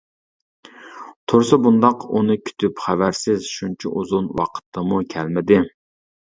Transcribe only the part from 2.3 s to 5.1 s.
كۈتۈپ خەۋەرسىز، شۇنچە ئۇزۇن ۋاقىتتىمۇ